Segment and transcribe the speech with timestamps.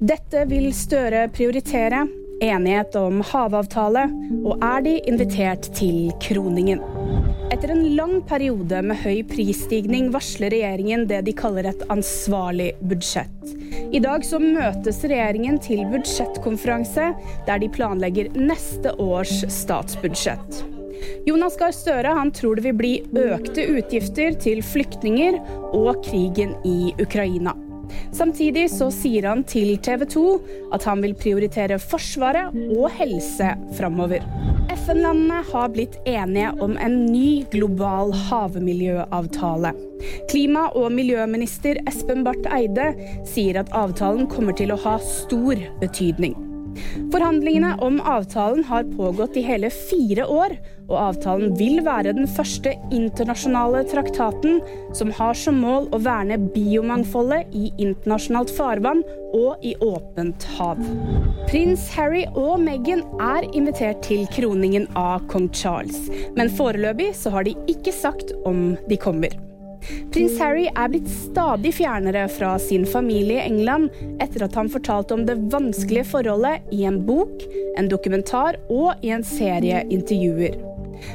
[0.00, 2.06] Dette vil Støre prioritere.
[2.40, 4.06] Enighet om havavtale.
[4.48, 6.80] Og er de invitert til kroningen?
[7.52, 13.52] Etter en lang periode med høy prisstigning varsler regjeringen det de kaller et ansvarlig budsjett.
[13.92, 17.12] I dag så møtes regjeringen til budsjettkonferanse,
[17.44, 20.62] der de planlegger neste års statsbudsjett.
[21.28, 22.98] Jonas Gahr Støre han tror det vil bli
[23.28, 25.42] økte utgifter til flyktninger
[25.76, 27.52] og krigen i Ukraina.
[28.16, 30.24] Samtidig så sier han til TV 2
[30.76, 34.24] at han vil prioritere Forsvaret og helse framover.
[34.74, 39.74] FN-landene har blitt enige om en ny global havmiljøavtale.
[40.30, 42.92] Klima- og miljøminister Espen Barth Eide
[43.28, 46.49] sier at avtalen kommer til å ha stor betydning.
[47.10, 50.52] Forhandlingene om avtalen har pågått i hele fire år,
[50.86, 54.60] og avtalen vil være den første internasjonale traktaten
[54.94, 59.02] som har som mål å verne biomangfoldet i internasjonalt farvann
[59.34, 60.78] og i åpent hav.
[61.50, 66.06] Prins Harry og Meghan er invitert til kroningen av kong Charles,
[66.38, 69.49] men foreløpig så har de ikke sagt om de kommer.
[70.12, 73.90] Prins Harry er blitt stadig fjernere fra sin familie i England
[74.22, 77.44] etter at han fortalte om det vanskelige forholdet i en bok,
[77.78, 80.58] en dokumentar og i en serie intervjuer.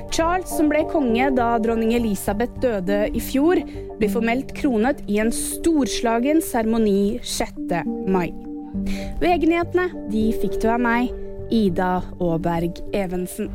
[0.10, 3.62] Charles, som ble konge da dronning Elisabeth døde i fjor,
[4.00, 7.70] blir formelt kronet i en storslagen seremoni 6.
[8.10, 8.32] mai.
[9.22, 11.14] VG-nyhetene de fikk du av meg,
[11.54, 13.52] Ida Aaberg Evensen.